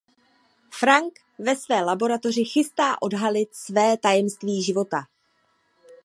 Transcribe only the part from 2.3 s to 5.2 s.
chystá odhalit své "tajemství života".